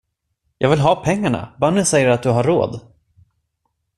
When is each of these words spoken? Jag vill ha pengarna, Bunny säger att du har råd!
Jag 0.57 0.69
vill 0.69 0.79
ha 0.79 0.95
pengarna, 1.03 1.53
Bunny 1.61 1.85
säger 1.85 2.09
att 2.09 2.23
du 2.23 2.29
har 2.29 2.43
råd! 2.43 2.81